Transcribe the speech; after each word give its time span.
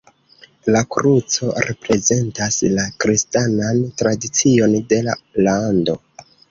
La 0.75 0.79
kruco 0.95 1.49
reprezentas 1.67 2.59
la 2.79 2.87
kristanan 3.05 3.87
tradicion 4.03 4.79
de 4.93 5.03
la 5.11 5.21
lando. 5.49 6.01